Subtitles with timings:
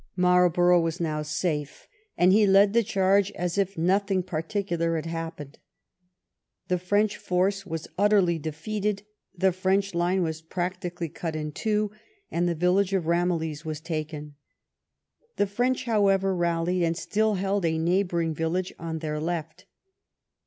[0.15, 5.59] Marlborough was now safe, and he led the charge as if nothing particular had happened.
[6.69, 9.03] The French force was utterly defeated,
[9.37, 11.91] the French line was practically cut in two,
[12.31, 14.33] and the village of Ramillies was taken.
[15.35, 19.67] The French, however, rallied, and still held a neighboring village on their left.